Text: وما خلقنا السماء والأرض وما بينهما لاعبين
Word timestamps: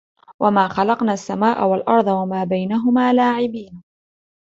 وما 0.39 0.67
خلقنا 0.67 1.13
السماء 1.13 1.67
والأرض 1.67 2.07
وما 2.07 2.43
بينهما 2.43 3.13
لاعبين 3.13 3.83